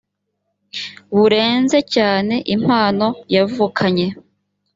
burenze 1.17 1.77
cyane 1.93 2.35
impano 2.55 3.07
yavukanye 3.35 4.07